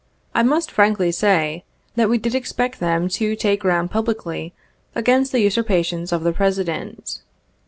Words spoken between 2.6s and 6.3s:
them to take ground publicly against the usurpations of